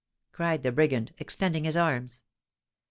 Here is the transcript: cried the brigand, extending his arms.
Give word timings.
cried 0.31 0.63
the 0.63 0.71
brigand, 0.71 1.13
extending 1.19 1.63
his 1.63 1.77
arms. 1.77 2.23